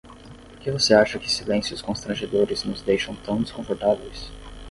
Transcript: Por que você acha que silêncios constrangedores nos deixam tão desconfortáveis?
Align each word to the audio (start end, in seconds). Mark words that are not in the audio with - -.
Por 0.49 0.59
que 0.61 0.71
você 0.71 0.95
acha 0.95 1.19
que 1.19 1.29
silêncios 1.31 1.79
constrangedores 1.79 2.63
nos 2.63 2.81
deixam 2.81 3.15
tão 3.17 3.39
desconfortáveis? 3.39 4.31